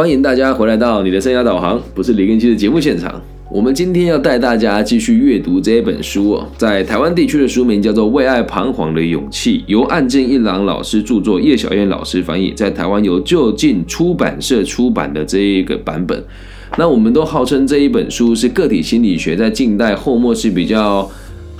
[0.00, 3.20] 欢迎大家回来到你的生涯导航，不是李根基的节目现场。
[3.52, 16.24] 我们今天要带大家继续阅读这一本书哦，在台湾地区的书名叫做《为爱彷徨的勇气》，由岸见一郎老师著作，叶小燕老师翻译，在台湾由就近出版社出版的这一个版本。
[16.78, 21.06] 那我们都号称这一本书是个体心理学在近代后末是比较。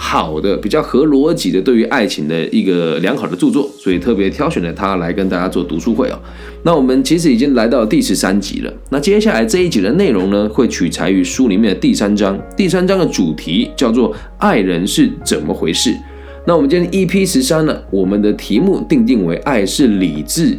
[0.03, 6.19] 好的，比较合逻辑的，对于爱情的一个良好的著作，所以特别挑选了它来跟大家做读书会哦。
[6.65, 8.73] 那我们其实已经来到第十三集了。
[8.89, 12.41] 那接下来这一集的内容呢，会取材于书里面的第三章。
[12.57, 15.95] 第三章的主题叫做“爱人是怎么回事”。
[16.47, 20.59] 那我们今天 EP 十三呢，我们的题目定定为“爱是理智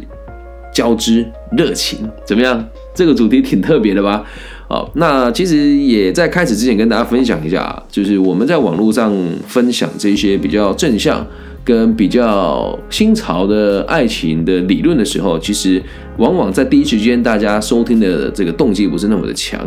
[0.72, 2.64] 交织热情”，怎么样？
[2.94, 4.24] 这个主题挺特别的吧？
[4.72, 9.14] 好，那其实也在开始之前跟大家分享一下，就是我们在网络上
[9.46, 11.26] 分享这些比较正向
[11.62, 15.82] 跟比较新潮的爱情的理论的时候，其实
[16.16, 19.60] 往往在第一时间大家收听的这个动机不是那么的强。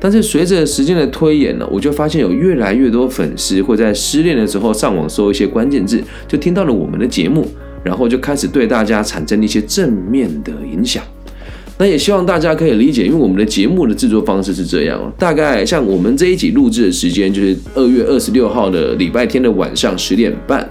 [0.00, 7.46] 但是随着时间的推演呢，我就发现有越来越多粉丝会在失恋的时候上网搜一些关键字，就听到了我们的节目，
[7.84, 11.04] 然后就开始对大家产生一些正面的影响。
[11.76, 20.68] 那也希望大家可以理解，因为我们的节目的制作方式是这样大概像我们这一集录制的时间就是二月二十六号的礼拜天的晚上十点半。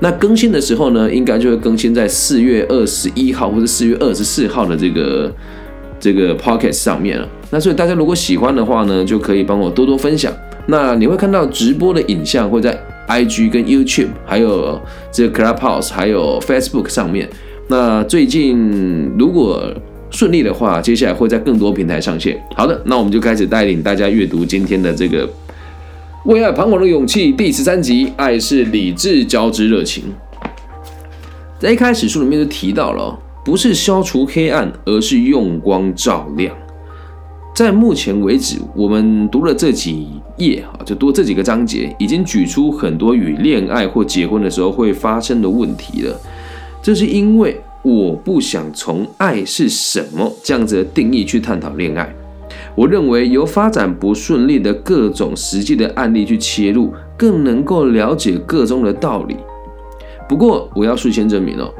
[0.00, 5.34] 那更新的时候呢，应该就会更新在四月二十一号或者四月二十四号的这个
[5.98, 7.28] 这个 Pocket 上面了。
[7.50, 10.32] 那所以大家如果喜欢的话呢，就可以帮我多多分享。
[10.66, 14.80] 那你会看到直播的影像会在 IG 跟 YouTube，还有
[15.12, 17.28] 这个 Clubhouse，还有 Facebook 上面。
[17.68, 19.72] 那最近如果
[20.16, 22.42] 顺利的话，接下来会在更多平台上线。
[22.54, 25.28] 好的，那我们就开始带领大家阅读今天的这个
[26.24, 28.10] 《为爱彷徨的勇气》第十三集。
[28.16, 30.04] 爱是理智交织热情。
[31.58, 33.14] 在一开始书里面就提到了，
[33.44, 36.56] 不是消除黑暗，而是用光照亮。
[37.54, 40.08] 在目前为止，我们读了这几
[40.38, 46.18] 页啊，就读这几个章节，已经举出很多与恋爱或结婚的时候会发生的问题了。
[46.80, 47.60] 这是因为。
[47.86, 52.12] 我不想从爱是什么这样子的定义去探讨恋爱。
[52.74, 59.36] 我认为由发展不顺利的各种实际的案例去切入，更能够了解个中的道理。
[60.28, 61.72] 不过，我要事先证明哦，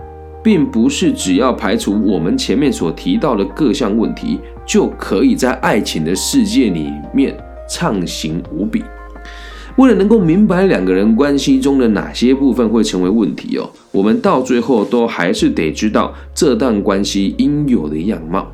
[0.45, 7.37] 并不是只要排除我们前面所提到的各项问题，就可以在爱情的世界里面
[7.69, 8.85] 畅行无比。
[9.77, 18.51] 为了能够明白两个人关系中的哪些部分会成为问题哦，我们到最后都还是得知道这段关系应有的样貌。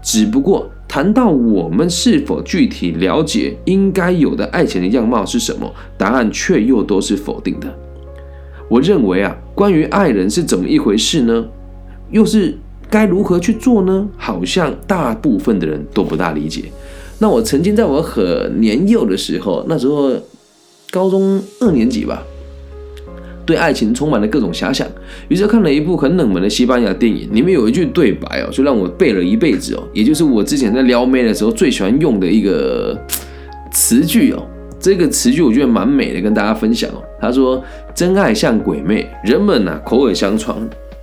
[0.00, 5.68] 只不过谈到我们是否具体了解应该有的爱情的样貌是什么，
[5.98, 7.66] 答案却又都是否定的。
[8.68, 11.44] 我认为啊，关于爱人是怎么一回事呢？
[12.10, 12.56] 又是
[12.88, 14.08] 该如何去做呢？
[14.16, 16.64] 好像大部分的人都不大理解。
[17.18, 20.12] 那我曾经在我很年幼的时候，那时候。
[20.92, 22.22] 高中二年级吧，
[23.46, 24.86] 对爱情充满了各种遐想，
[25.28, 32.94] 于是看了一部很冷门的西班牙电影，里面有一句对白哦，就让我背了一辈子哦，也就是我之前在撩妹的时候最喜欢用的一个
[33.72, 34.46] 词句哦。
[34.78, 37.02] 这个词句我觉得蛮美的，跟大家分享哦。
[37.20, 37.64] 他说
[37.94, 40.54] ：“真爱像鬼魅，人们呐口耳相传，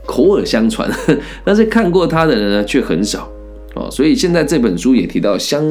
[0.05, 0.87] 口耳相传，
[1.43, 3.27] 但是看过他的人呢却很少
[3.73, 5.63] 哦。”所以现在这本书也提到相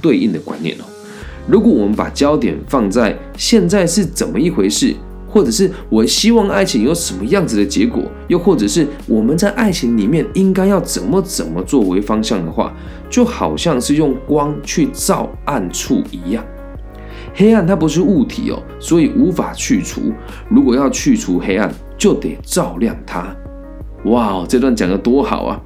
[0.00, 0.84] 对应的观念哦。
[1.48, 4.94] 如果我们把焦点放在现在是怎么一回事，
[5.28, 12.74] 或者是我希望爱情有什么样子的结果，又或者是我们在爱情里面应该要怎么怎么作为方向的话，
[13.08, 16.44] 就好像是用光去照暗处一样。
[17.34, 20.12] 黑暗它不是物体哦，所以无法去除。
[20.48, 23.26] 如果要去除黑暗，就得照亮它。
[24.04, 25.60] 哇，这段讲的多好啊！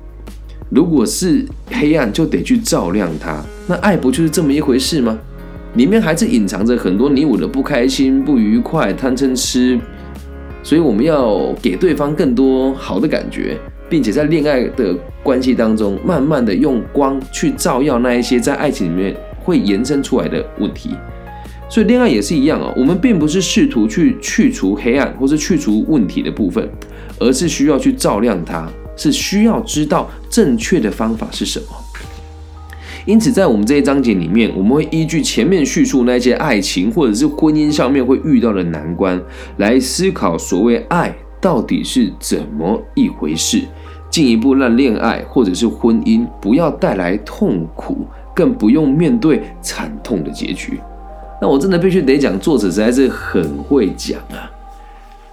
[0.69, 3.41] 如果是黑暗，就得去照亮它。
[3.67, 5.19] 那爱不就是这么一回事吗？
[5.75, 9.79] 里面还是隐藏着很多你我的不开心、不愉快、贪嗔痴，
[10.63, 13.57] 所以我们要给对方更多好的感觉，
[13.89, 20.91] 并且在恋爱的关系当中，慢慢的用光去照耀那一些在爱情里面会延伸出来的问题。
[21.69, 26.69] 所以恋爱也是一样哦，我们并不是试图去去除黑暗或是去除问题的部分，
[27.21, 31.67] 而是需要去照亮它，是需要知道正确的方法是什么。
[33.07, 39.21] 因此，在我们这一章节里面，我们会依据前面叙述那些爱情或者是婚姻上面会遇到的难关，
[39.57, 43.63] 来思考所谓爱到底是怎么一回事，
[44.11, 50.79] 进一步让恋爱或者是婚姻不要带来痛苦，更不用面对惨痛的结局。
[51.41, 54.51] 那我真的必须得讲，作者实在是很会讲啊。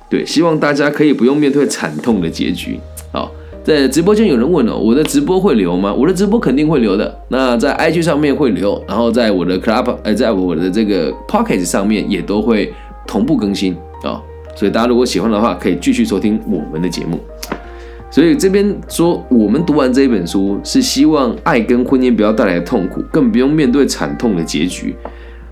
[0.10, 2.80] 对，希望大家可以不用面对惨痛的结局。
[3.12, 3.30] 好。
[3.68, 5.94] 在直播间有人问哦，我的直播会留吗？
[5.94, 7.14] 我的直播肯定会留的。
[7.28, 12.74] 那在 IG 上面会留，然后在我的 Club，呃，在我的这个 Pocket 上面也都会
[13.06, 14.24] 同步更新啊。
[14.56, 17.20] 所以大家如果喜欢的话，可以继续收听我们的节目。
[18.10, 24.96] 所以这边说，我们读完这一本书，是希望爱跟婚姻不要带来痛苦，更不用面对惨痛的结局。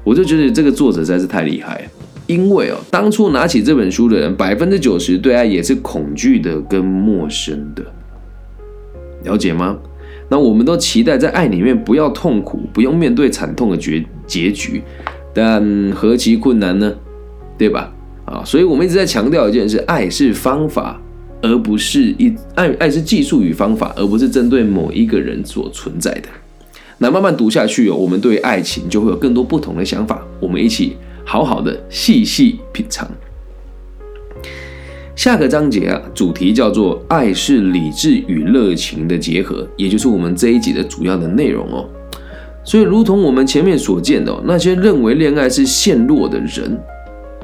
[0.06, 1.86] 我就觉得这个作者实在是太厉害，
[2.28, 7.84] 因为哦，当初拿起这本书的人，百分之九十对爱也是恐惧的跟陌生的，
[9.26, 9.78] 了解吗？
[10.30, 14.82] 那我们都期待在爱里面不要痛苦，不用面对惨痛的结结局，
[15.34, 16.96] 但何其困难呢？
[17.58, 17.94] 对吧？
[18.26, 21.02] 啊，所以我们一直在强调一件事：爱是方法。
[21.42, 26.30] 而不是一爱爱是技术与方法，而不是针对某一个人所存在的。
[26.98, 30.26] 那慢慢读下去哦，我们对爱情就会有更多不同的想法。
[30.40, 33.08] 我们一起好好的细细品尝。
[35.16, 41.86] 下个章节啊，主题叫做“爱是理智与热情的结合”，也就是我们这一集的主要的内容哦。
[42.64, 46.78] 所以，如同我们前面所见的，那些认为恋爱是陷落的人，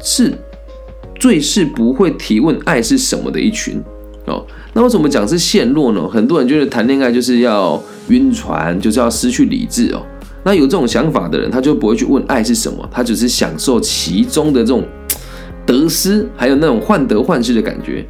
[0.02, 0.34] 是。
[1.20, 3.80] 最是不会提问爱是什么的一群
[4.26, 6.08] 哦，那为什么讲是陷落呢？
[6.10, 10.02] 很多人觉得谈恋爱就是要晕船，就是要失去理智哦。
[10.44, 14.84] 那有这种想法的人，他就不会去问爱是什么，他只是享受其中的这种
[15.72, 18.06] 得失，还有那种患得患失的感觉。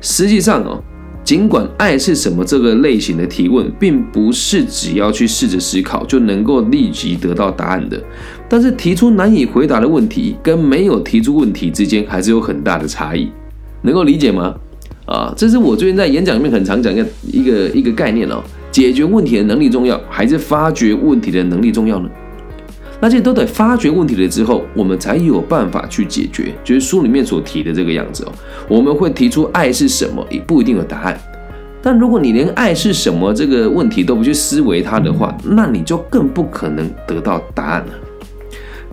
[0.00, 0.82] 实际上哦。
[1.24, 7.96] 尽管爱是什么这个类型的提问，并不是只要去试着思考就能够立即得到答案的，
[8.48, 13.30] 但是提出难以回答的问题跟没有提出问题之间还是有很大的差异，
[13.82, 14.52] 能够理解吗？
[15.06, 18.42] 啊，这是我最近在演讲里面很常讲的一个一个概念哦，
[18.72, 22.10] 解决问题的能力重要还是发掘问题的能力重要呢？
[23.02, 26.54] 那这都得发掘问题了之后，我们才有办法去解决。
[26.62, 28.32] 就是书里面所提的这个样子哦，
[28.68, 31.20] 我们会提出爱是什么，也不一定有答案。
[31.82, 37.92] 但如果你连爱是什么这个问题都不去思维它的话，那你就更不可能得到答案了。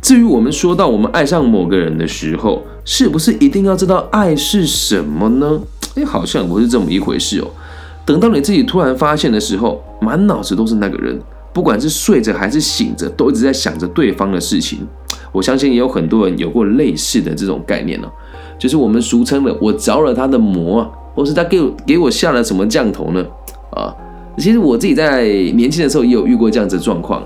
[0.01, 5.61] 至于我们说到我们爱上某个人的时候，是不是一定要知道爱是什么呢？
[5.93, 7.47] 哎，好像不是这么一回事哦。
[8.07, 11.21] 等到你自己突然发现的时候，满脑子都是那个人。
[11.53, 14.79] 不管是睡着还是醒着，都一直在想着对方的事情。
[15.31, 18.09] 我相信也有很多人有过类似的这种概念哦，
[18.57, 23.23] 就是我们俗称的“我着了他的魔”，或是他给我给我下了什么降头呢？
[23.71, 23.93] 啊，
[24.37, 27.23] 其实我自己在年轻的时候也有遇过这样子的状况。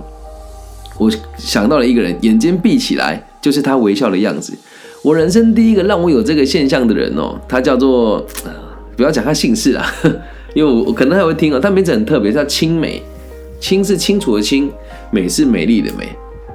[0.98, 4.54] 我想到了一个人，眼睛闭起来就是他微笑的样子。
[5.02, 8.26] 我人生第一个让我有这个现象的人哦，他叫做
[8.98, 9.86] 不要讲他姓氏啊，
[10.54, 13.02] 因为我可能还会听哦，他名字很特别，叫青梅。
[13.64, 14.70] 清是清楚的清，
[15.10, 16.10] 美是美丽的美。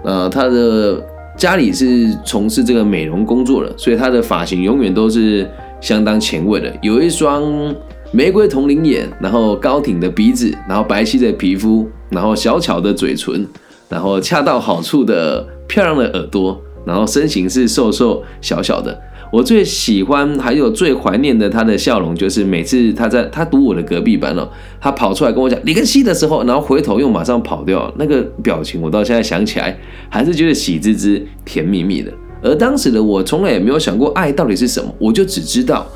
[0.05, 1.03] 呃，他的
[1.39, 5.51] 家里是从事这个美容工作的，所以他的发型永远都是
[5.81, 6.71] 相当前卫的。
[6.83, 7.75] 有一双
[8.13, 13.49] 玫瑰铜铃眼，然后高挺的鼻子，然后白皙的皮肤，然后小巧的嘴唇，
[13.89, 19.01] 然后恰到好处的漂亮的耳朵，然后身形是瘦瘦小小的。
[19.31, 24.49] 我最喜欢，还有最怀念的他的笑容，就是每次他在他读我的隔壁班哦，
[24.81, 29.79] 他跑出来跟我讲李根熙的时候，然后回头又马上跑掉，那个表情我到现在想起来
[30.09, 32.11] 还是觉得喜滋滋、甜蜜蜜的。
[32.43, 35.87] 而当时的我从来也没有想过爱到底是什么，我就只知道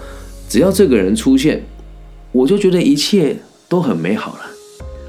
[0.47, 1.65] 只要这个人出现，
[2.33, 3.35] 我就觉得一切
[3.67, 4.41] 都很美好了。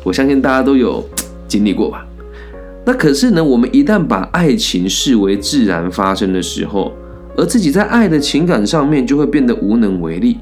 [0.05, 1.03] 我相信大家都有
[1.45, 2.05] 经历过吧？
[2.85, 6.93] 那可是呢，我们一旦把爱情视为自然发生的时候。
[7.35, 10.37] 而自己在爱的情感上面就会变得无能为力。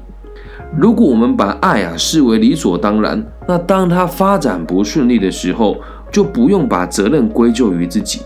[0.78, 5.76] 如果我们把爱啊视为理所当然，那当它发展不顺利的时候，
[6.10, 8.20] 就不用把责任归咎于自己。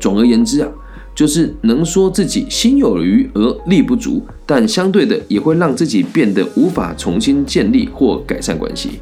[0.00, 0.68] 总而言之啊，
[1.14, 9.00] 就是能说自己心有余而力不足，但相对的也会让自己变得无法重新建立或改善关系。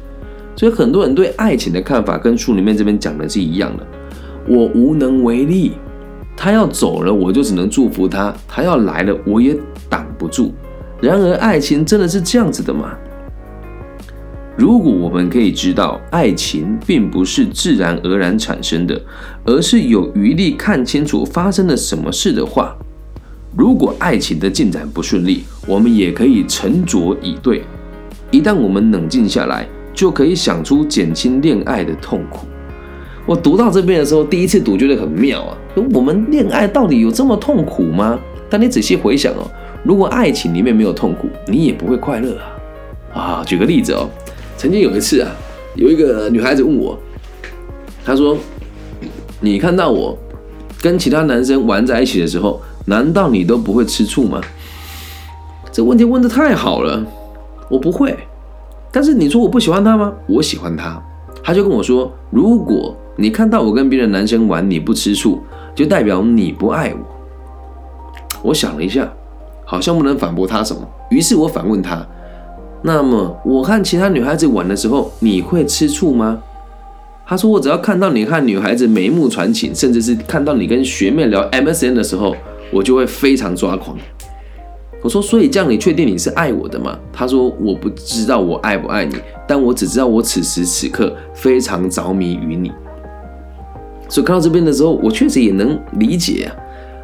[0.57, 3.85] 所以很多人对爱情的看法跟书里面这边讲的是一样的，
[4.47, 5.73] 我无能为力。
[6.35, 9.57] 他要走了，我就只能祝福他；他要来了，我也
[9.89, 10.53] 挡不住。
[11.01, 12.93] 然而，爱情真的是这样子的吗？
[14.57, 19.01] 如果我们可以知道，爱情并不是自然而然产生的，
[19.43, 22.75] 而是有余力看清楚发生了什么事的话，
[23.57, 27.63] 如果爱情的进展不顺利，我们也可以沉着以对。
[28.31, 32.47] 一旦我们冷静下来，就可以想出减轻恋爱的痛苦。
[33.25, 35.57] 我读到这边的时候，第一次读觉得很妙啊！
[35.93, 38.19] 我们恋爱到底有这么痛苦吗？
[38.49, 39.49] 但你仔细回想哦，
[39.83, 42.37] 如果爱情里面没有痛苦，你也不会快乐
[43.13, 43.19] 啊！
[43.19, 44.07] 啊，举个例子哦，
[44.55, 45.31] 曾经有一次啊，
[45.75, 46.97] 有一个女孩子问我，
[48.05, 48.37] 她说
[49.41, 50.15] ：“你看到我
[50.79, 54.39] 跟其他男生玩在一起的时候，难道你都不会吃醋吗？”
[55.73, 57.03] 这问题问的太好了，
[57.69, 58.15] 我不会。
[58.91, 60.13] 但是你说我不喜欢他吗？
[60.27, 61.01] 我喜欢他。
[61.43, 65.39] 他就跟我说，如果你看到我跟别的男生玩你不吃醋，
[65.73, 66.99] 就代表你不爱我。
[68.43, 69.11] 我想了一下，
[69.65, 72.05] 好像不能反驳他什么，于是我反问他：
[72.83, 76.41] 那么我和其他女孩子玩的时候，你会吃醋吗？
[77.27, 82.35] 他说：“我只要看到你和女孩子眉目传情，甚至是看到你跟学妹聊 MSN 的时候，
[82.71, 83.97] 我就会非常抓狂。”
[85.01, 89.15] 我说：“所以这样，你确定你是爱我的吗？”他说：“我不知道我爱不爱你，
[89.47, 92.71] 但我只知道我此时此刻非常着迷于你。”
[94.07, 96.55] 所以看到这边的时候，我确实也能理解啊。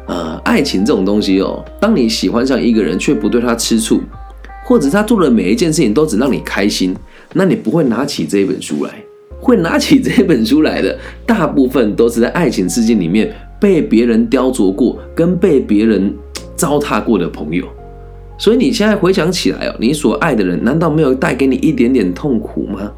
[0.08, 4.00] 呃，爱情这种东西哦，当你喜欢上一个人却不对他吃醋，
[4.64, 6.94] 或者他做的每一件事情都只让你开心，
[7.34, 8.90] 那你不会拿起这本书来。
[9.40, 16.14] 会拿起这本书来的，大部分都是在爱情世界里面被别人雕琢过、跟被别人
[16.54, 17.66] 糟蹋过的朋友。
[18.38, 22.90] 所以你现在回想起来哦，你所爱的人难道没有带给你一点点痛苦吗？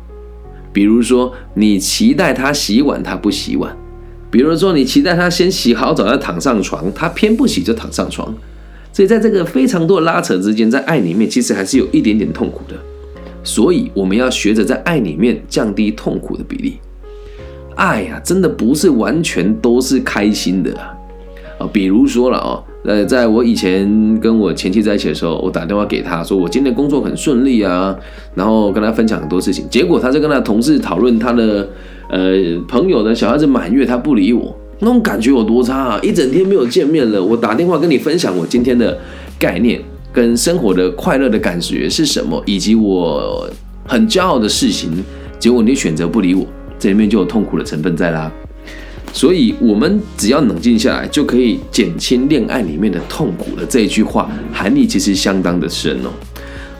[0.73, 3.71] 比如说，你期待他洗碗，他不洗碗；
[4.35, 8.35] 比如说，你期待他先洗好澡再躺上床，他偏不洗就躺上床。
[8.93, 12.75] 所以在这个非常多的拉扯之间，在爱里面其实还是有一点点痛苦的。
[13.45, 16.79] 所以我们要学着在爱里面降低痛苦的比例。
[17.77, 20.77] 爱呀，真的不是完全都是开心的
[21.57, 21.71] 啊！
[21.73, 27.97] 比如说了哦，呃，在我以前跟我前妻在一起的时候，我打电话给她说我今天工作很顺利啊，
[28.35, 31.69] 然后跟她分享很多事情，结果她在跟她同事讨论她的
[32.09, 32.35] 呃
[32.67, 36.01] 朋友的小孩子满月，他不理我，那种感觉有多差啊！
[36.03, 38.99] 一整天没有见面了，我打电话跟你分享我今天的
[39.39, 39.81] 概念。
[40.13, 43.51] 跟生活的快乐的感觉是什么，以及我
[43.85, 44.89] 很骄傲的事情，
[45.41, 46.47] 结果你选择不理我，
[46.79, 48.31] 这里面就有痛苦的成分在啦。
[49.13, 56.11] 所以，我们只要冷静下来，就可以减轻恋爱里面的痛苦的这一句话含义其实相当的深哦。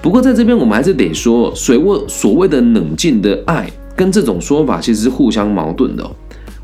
[0.01, 6.09] 不过，在这边我们还是得说，所谓所谓的冷静的爱，跟这种说法其实是互相矛盾的。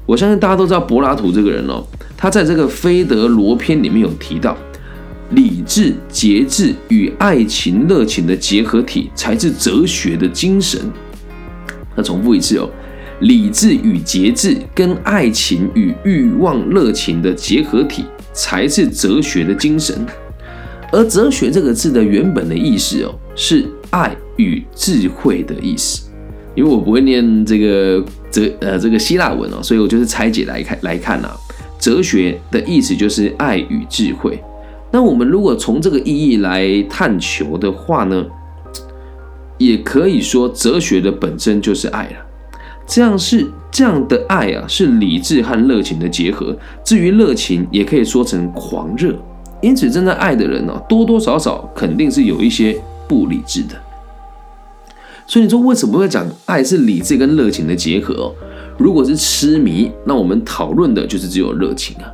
[0.07, 1.85] 我相信大家都知道柏拉图这个人哦，
[2.17, 4.57] 他在这个《菲德罗篇》里面有提到。
[5.33, 10.81] 理智、节制与爱情、热情的结合体才是哲学的精神。
[11.95, 12.69] 那重复一次哦，
[13.21, 20.05] 理智与节制跟爱情与欲望、热情的结合体才是哲学的精神。
[20.91, 26.10] 而哲学这个字的原本的意思哦，是爱与智慧的意思。
[26.55, 31.37] 因为我不会念这个哲呃这个希腊文哦，所以我就是拆解来看来看啊。
[31.79, 34.39] 哲学的意思就是爱与智慧。
[34.91, 38.27] 那我们如果从这个意义来探求的话呢，
[39.57, 42.17] 也可以说哲学的本身就是爱了。
[42.87, 46.55] 这样是这样的爱啊，是理智和热情的结合。
[46.85, 49.15] 至于热情，也可以说成狂热。
[49.63, 52.77] 因此，真正爱的人呢，多多少少肯定是有一些
[53.09, 53.75] 不理智的。
[55.31, 58.35] 所以你说为什么会讲爱是理智跟热情的结合？
[58.77, 62.11] 如果是痴迷，那我们讨论的就是只有热情啊。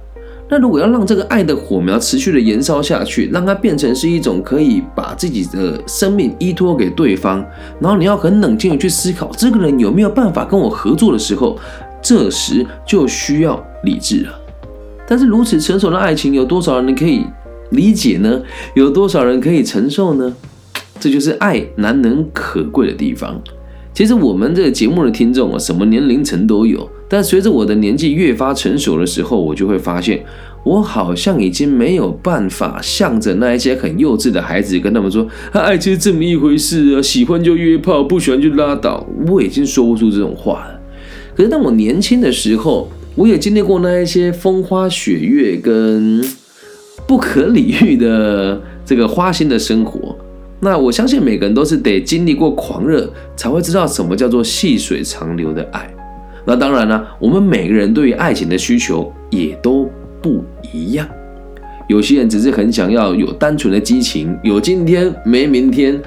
[0.51, 7.43] 那如果要让这个爱的火苗持续的燃烧下去，让它变成是一种可以把自己的生命依托给对方，
[7.81, 11.59] 然后你要很冷静的去思考这个人有没有办法跟我合作的时候，
[12.03, 14.39] 这时就需要理智了。
[15.09, 17.25] 但是如此成熟的爱情，有多少人可以
[17.71, 18.43] 理解呢？
[18.75, 20.37] 有多少人可以承受呢？
[20.99, 23.41] 这就是爱难能可贵的地方。
[23.95, 26.89] 其实我们这个节目的听众啊，什么年龄层都有。
[27.09, 30.23] 但随着我的年纪越发成熟的时候，我就会发现，
[30.65, 39.07] 我好像已经没有办法向着那一些很幼稚的孩子跟他们说，啊爱就是这么一回事啊，喜欢就约炮，不喜欢就拉倒。
[39.29, 40.81] 我已经说不出这种话了。
[41.35, 46.23] 可是当我年轻的时候，我也经历过那一些风花雪月跟
[47.07, 50.15] 不可理喻的这个花心的生活。
[50.61, 55.93] 那我相信每个人都是得经历过狂热，才会知道什么叫做细水长流的爱。
[56.45, 59.89] 那当然了，我们每个人对于爱情的需求也都
[60.23, 61.07] 不一样。
[61.89, 66.01] 有些人只是很想要有单纯的激情，有今天没明天，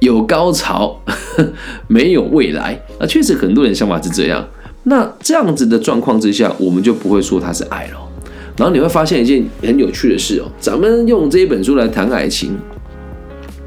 [0.00, 1.00] 有高潮
[1.86, 2.80] 没有未来。
[3.00, 4.46] 啊，确实很多人想法是这样。
[4.84, 7.98] 那这样子的状况之下，我们就不会说它是爱了。
[8.56, 12.56] 然后你会发现一件很有趣的事哦，咱们用这一本书来谈爱情。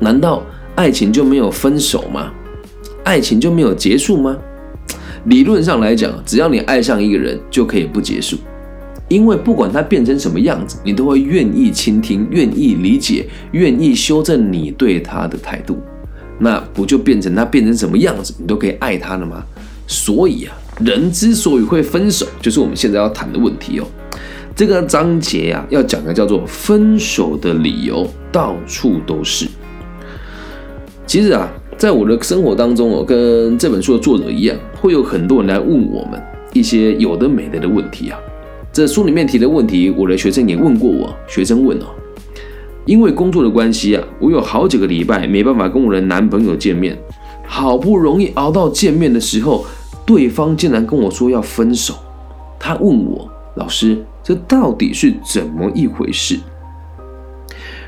[0.02, 0.44] 难道
[0.76, 2.32] 爱情就没有分手吗？
[3.04, 4.36] 爱情就没有结束吗？
[5.26, 8.36] 理论上来讲，只要你爱上一个人，就可以不结束，
[9.08, 15.78] 因为不管他变成什么样子，你都会愿意倾听、愿意理解、愿意修正你对他的态度。
[16.40, 19.44] 那不就变成他变成什么样子，你都可以爱他了吗？
[19.86, 23.86] 所以啊，人之所以会分手，就是我们现在要谈的问题哦。
[24.56, 29.48] 这个章节啊，要讲的叫做分手的理由，到处都是。
[31.12, 36.18] 其实啊，在我的生活当中哦，跟这本书的作者一样，会有很多人来问我们
[36.54, 38.18] 一些有的没的的问题啊。
[38.72, 41.14] 这书里面提的问题，我的学生也问过我。
[41.28, 41.88] 学生问哦，
[42.86, 46.98] 因为工作的关系啊，我有好几个礼拜没办法跟我的男朋友见面，
[47.46, 49.66] 好不容易熬到见面的时候，
[50.06, 51.94] 对方竟然跟我说要分手。
[52.58, 56.40] 他问我老师，这到底是怎么一回事？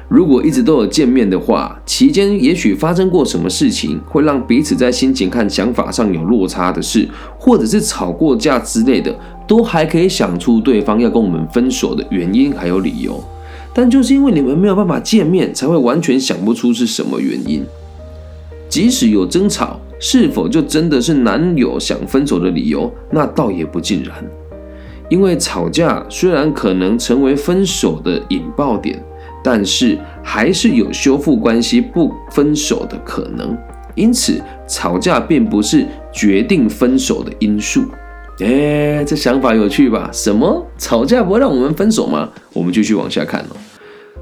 [0.08, 7.08] 如果一直都有见面的话，期间也许发生过什么事情，会让彼此在心情和想法上有落差的事，
[7.38, 9.16] 或者是吵过架之类的。
[9.46, 13.22] 都还可以想出对方要跟我们分手的原因还有理由，
[13.74, 17.62] 但就是因为你们没有办法见面，才会完全想不出是什么原因。
[18.70, 22.90] 即使有争吵，是否就真的是男友想分手的理由？
[23.12, 24.16] 那倒也不尽然。
[25.10, 29.04] 因为吵架虽然可能成为分手的引爆点，
[29.44, 33.58] 但是还是有修复关系不分手的可能。
[33.96, 37.84] 因此，吵架并不是决定分手的因素。
[38.40, 40.10] 哎，这想法有趣吧？
[40.12, 42.30] 什么吵架不会让我们分手吗？
[42.54, 43.56] 我们继续往下看哦。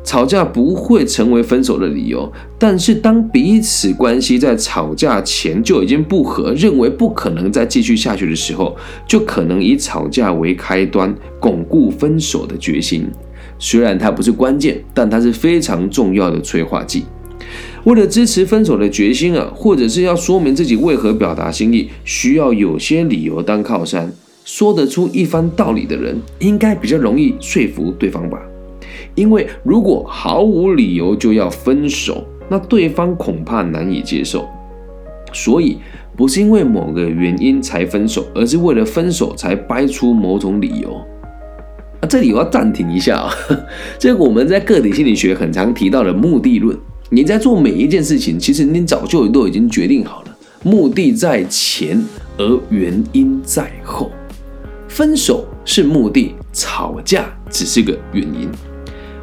[0.04, 8.76] 吵架不会成为分手的理由，但是当彼此关系在吵架前就已经不和，认为不可能再继续下去的时候，
[9.08, 13.08] 就可能以吵架为开端，巩固分手的决心。
[13.62, 17.06] 虽然它不是关键，但它是非常重要的催化剂。
[17.84, 24.12] 为了支持分手的决心啊，或者是要说明自己为何表达心意，需要有些理由当靠山，
[24.44, 28.42] 说得出一番道理的人，应该比较容易说服对方吧。
[29.14, 34.48] 因为如果毫无理由就要分手，那对方恐怕难以接受。
[35.34, 35.78] 所以
[36.16, 41.00] 不是因为某个原因才分手，而是为了分手才掰出某种理由。
[42.02, 43.34] 啊，这里我要暂停一下啊，
[43.98, 46.76] 这个我们在个体心理学很常提到的目的论。
[47.12, 52.04] 你在做每一件事情，其实你早就都已经决定好了，目的在前，
[52.38, 54.12] 而原因在后。
[54.88, 58.50] 分手是目的，吵架只是个原因。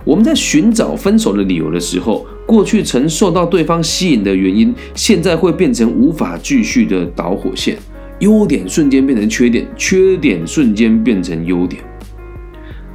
[0.04, 7.76] 我们在寻找分手的理由的时候，过去曾受到对方吸引的原因，现在会变成无法继续的导火线，
[8.20, 11.82] 优点瞬间变成缺点，缺点瞬间变成优点。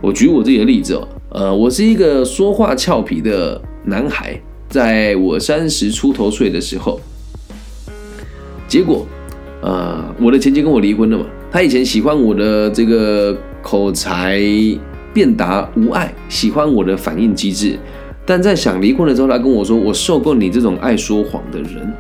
[0.04, 4.38] 我举我自己的例子哦，呃，我是一个说话俏皮的男孩。
[4.68, 7.00] 在我三十出头岁的时候，
[8.68, 9.06] 结果，
[9.62, 11.26] 呃，我的前妻跟我离婚了嘛。
[11.50, 14.42] 他以前喜欢我的这个口才
[15.14, 17.80] 辩答无碍，喜欢我的反应机制，
[18.26, 21.94] 但在想离婚的时候，他跟我说：“我受够你这种爱说谎的人。”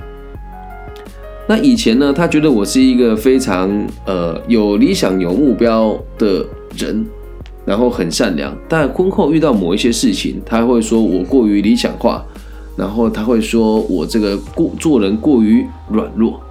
[1.47, 3.69] 那以前呢，他觉得我是一个非常
[4.05, 6.43] 呃有理想、有目标的
[6.75, 7.05] 人，
[7.65, 8.56] 然后很善良。
[8.67, 12.23] 但婚后遇到某一些事情，他会说我过于理想化。
[12.76, 16.41] 然后他会说我这个过做人过于软弱，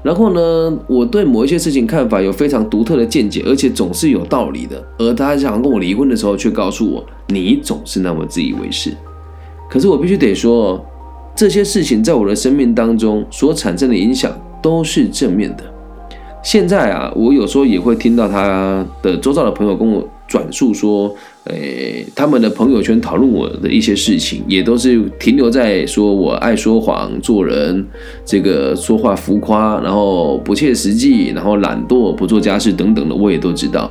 [0.00, 4.80] 然后呢，我对某一些事情看法有非常独特的见解，而且总是有道理的。
[4.96, 8.92] 而他想跟我离婚的时候，却告诉我你总是那么自以为是。
[9.68, 10.80] 可是我必须得说，
[11.34, 15.64] 这些事情在我的生命当中所产生的影响都是正面的。
[16.44, 20.08] 现在啊，我有时候也会听到他的周遭的朋友跟我。
[20.30, 21.12] 转述说，
[21.46, 27.84] 诶，他们的朋友圈讨论我的一些事情，也都是停留在说我爱说谎、做人
[28.24, 33.90] 这个说话浮夸，然后不切实际，然后懒惰、不做家事等等的，我也都知道。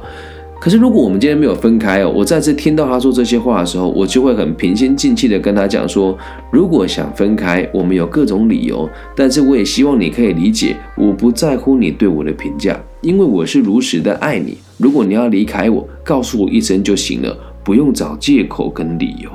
[0.59, 6.17] 可是如果我们今天没有分开哦，我再次听到他说这些话的时候，我就会很平心静气的跟他讲说，
[6.51, 14.57] 如果想分开，我们有各种理由，但是我也希望你可以理解，我不在乎你对我的评价，因为我是如实的爱你。
[14.77, 19.29] 如果你要离开我，告诉我一声就行了，不用找借口跟理由。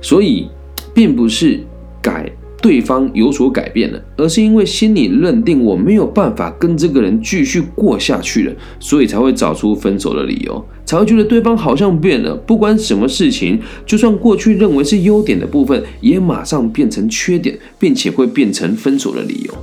[0.00, 0.48] 所以，
[0.94, 1.60] 并不是
[2.00, 2.32] 改。
[2.60, 12.34] 对方有所改变了，而是因为心里认定我没有办法跟这个人继续过下去了，所以才会找出分手的理由，才会觉得对方好像变了。
[12.34, 19.54] 不管什么事情，就算过去认为是优点的部分，也马上变成缺点，并且会变成分手的理由。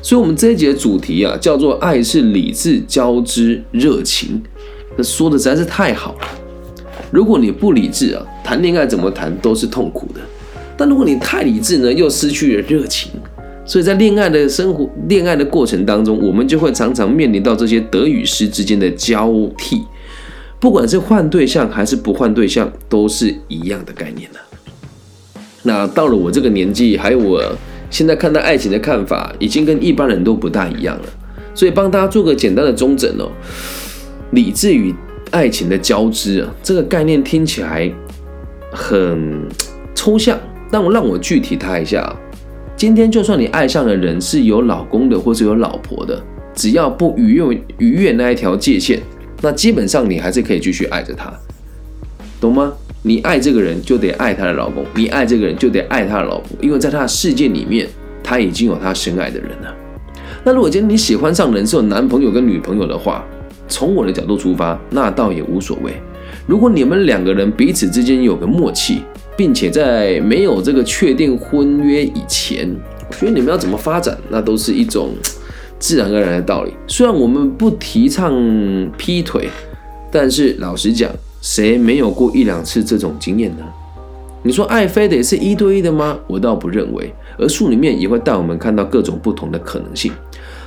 [0.00, 4.40] 所以，我们这一节的主题啊，叫做“爱是理智交织热情”，
[4.96, 6.20] 那说的实在是太好了。
[7.10, 10.20] 如果你不理智啊，谈恋爱怎么谈都是痛苦的。
[10.80, 13.12] 但如果你太理智呢，又失去了热情，
[13.66, 19.82] 所以在恋爱的生活、恋爱的过程当中，我们就会常常面临到这些得与失之间的交替。
[20.58, 24.38] 不管是换对象还是不换对象，都是一样的概念了。
[25.64, 27.44] 那到了我这个年纪，还有我
[27.90, 31.04] 现在看待爱情的看法，已经跟一般人都不大一样了。
[31.54, 33.30] 所以帮大家做个简单的中诊哦，
[34.30, 34.94] 理智与
[35.30, 37.92] 爱情的交织啊，这个概念听起来
[38.72, 39.46] 很
[39.94, 40.40] 抽象。
[40.70, 42.14] 但我让我具体他一下，
[42.76, 46.22] 今天就算你爱上的人是有老公的或是有老婆的，
[46.54, 47.44] 只要不逾越
[47.78, 49.00] 逾越那一条界限，
[49.42, 51.32] 那基本上你还是可以继续爱着他，
[52.40, 52.72] 懂吗？
[53.02, 57.88] 你爱这个人就得爱他的老公，你爱这个人就得爱他的老婆，因为在他的世界里面，
[58.22, 59.74] 他已经有他深爱的人了。
[60.44, 63.24] 那如果今天你喜欢上人是有男朋友跟女朋友的话，
[63.68, 65.92] 从我的角度出发，那倒也无所谓。
[66.46, 69.02] 如果你们两个人彼此之间有个默契，
[69.40, 72.68] 并且在没有这个确定婚约以前，
[73.08, 75.14] 我觉得你们要怎么发展，那都是一种
[75.78, 76.74] 自然而然的道理。
[76.86, 78.34] 虽然我们不提倡
[78.98, 79.48] 劈腿，
[80.12, 81.10] 但是老实讲。
[81.40, 83.64] 谁没有过一两次这种经验呢？
[84.42, 86.18] 你说爱非得是一对一的吗？
[86.26, 87.10] 我倒不认为。
[87.38, 90.12] 而书里面也会带我们看到各种不同的可能性。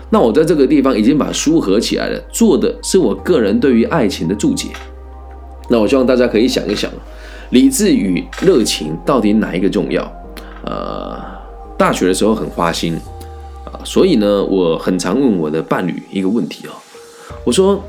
[0.09, 4.69] 那我在这个地方已经把书合起来了，做的是我个人对于爱情的注解。
[5.69, 6.89] 那我希望大家可以想一想，
[7.51, 10.03] 理智与热情到底哪一个重要？
[10.65, 11.19] 呃，
[11.77, 12.95] 大学的时候很花心
[13.65, 16.71] 啊，所以呢，我很常问我的伴侣一个问题哦，
[17.45, 17.81] 我说。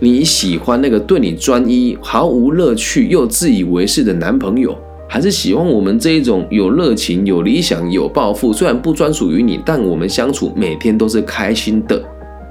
[0.00, 4.76] 你喜欢那个对你专一、毫无乐趣又自以为是的男朋友，
[5.08, 12.02] 还是喜欢我们这一种有热情、有理想、有抱负，虽然不专属于你，但我们相处每天都是开心的？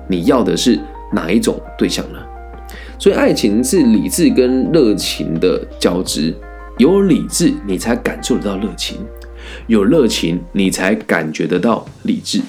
[0.08, 0.80] 你要的是
[1.12, 2.19] 哪一种对象呢？
[3.04, 6.34] 所以，爱情是理智跟热情的交织，
[6.78, 8.96] 有理智你才感受得到热情，
[9.68, 12.39] 有热情你才感觉得到理智。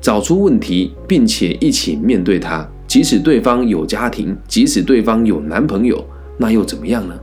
[0.00, 2.64] 找出问题，并且一起面对它。
[2.86, 6.06] 即使对方有家庭，即使对方有男朋友，
[6.38, 7.18] 那又怎么样呢？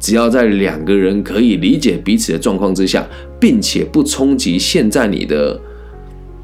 [0.00, 3.06] 只要在两个人可以理解彼此的状况之下，
[3.38, 5.60] 并且不冲击现在你的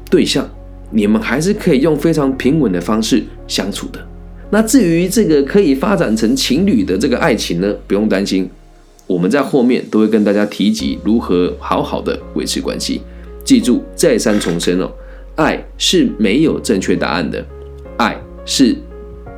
[0.07, 0.47] 对象，
[0.91, 3.99] 你们还是可以用非常平稳的方式相处的。
[4.51, 8.47] 那至于这个可以发展成情侣的这个爱情呢，不用担心，
[9.07, 13.01] 我们在后面都会跟大家提及如何好好的维持关系。
[13.43, 14.91] 记住，再三重申哦，
[15.35, 17.43] 爱是没有正确答案的，
[17.97, 18.15] 爱。
[18.43, 18.75] 是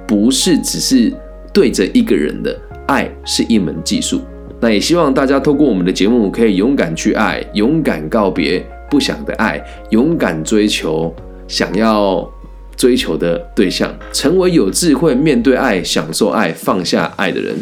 [0.08, 1.12] 不是只是
[1.54, 4.22] 对着一个人的爱是一门技术？
[4.62, 11.14] 那也希望大家透过我们的节目，可以勇敢去爱，勇敢告别不想的爱，勇敢追求
[11.50, 12.28] 想要
[12.76, 17.56] 追求的对象，成为有智慧面对爱、享受爱、放下爱的人。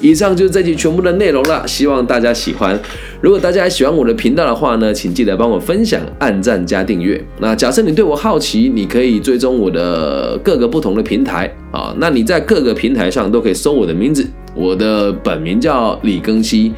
[0.00, 2.76] 以上就是这集全部的内容了，希望大家喜欢。
[3.20, 7.24] 如果大家喜欢我的频道的话呢，请记得帮我分享、按赞加订阅。
[7.38, 11.94] 那假设你对我好奇，你可以追踪我的各个不同的平台啊。
[12.00, 16.74] 那你在各个平台上都可以搜我的名字，我的本名叫李更新，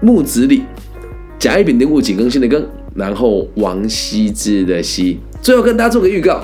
[0.00, 0.62] 木子李，
[1.38, 5.18] 甲乙丙丁戊己更新的更，然后王羲之的羲。
[5.42, 6.42] 最后跟大家做个预告，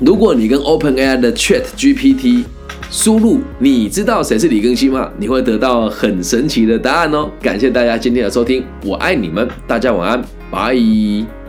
[0.00, 2.44] 如果你跟 OpenAI 的 Chat GPT。
[2.90, 5.10] 输入你知道谁是李更新吗？
[5.16, 7.26] 你会得到很神奇的答案哦！
[7.40, 11.41] 感谢大家今天的收听，我爱你们，大家晚安，拜。